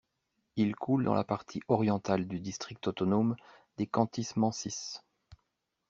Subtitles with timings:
[0.55, 3.35] Il coule dans la partie orientale du district autonome
[3.77, 4.99] des Khantys-Mansis.